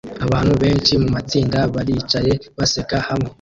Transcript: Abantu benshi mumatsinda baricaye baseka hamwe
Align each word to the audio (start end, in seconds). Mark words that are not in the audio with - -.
Abantu 0.25 0.53
benshi 0.61 0.93
mumatsinda 1.01 1.59
baricaye 1.73 2.33
baseka 2.57 2.97
hamwe 3.07 3.29